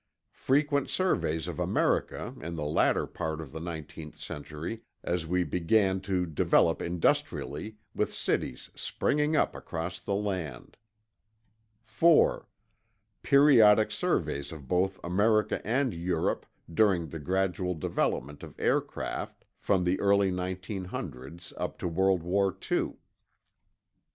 Frequent 0.39 0.89
surveys 0.89 1.47
of 1.47 1.59
America 1.59 2.33
in 2.41 2.55
the 2.55 2.65
latter 2.65 3.05
part 3.05 3.39
of 3.39 3.51
the 3.51 3.59
nineteenth 3.59 4.17
century, 4.17 4.81
as 5.03 5.27
we 5.27 5.43
began 5.43 5.99
to 6.01 6.25
develop 6.25 6.81
industrially, 6.81 7.75
with 7.93 8.11
cities 8.11 8.71
springing 8.73 9.35
up 9.35 9.53
across 9.55 9.99
the 9.99 10.15
land. 10.15 10.75
4. 11.83 12.47
Periodic 13.21 13.91
surveys 13.91 14.51
of 14.51 14.67
both 14.67 14.99
America 15.03 15.61
and 15.63 15.93
Europe 15.93 16.47
during 16.73 17.09
the 17.09 17.19
gradual 17.19 17.75
development 17.75 18.41
of 18.41 18.59
aircraft, 18.59 19.45
from 19.59 19.83
the 19.83 19.99
early 19.99 20.31
1900's 20.31 21.53
up 21.57 21.77
to 21.77 21.87
World 21.87 22.23
War 22.23 22.49
II. 22.51 22.85
5. 22.87 22.93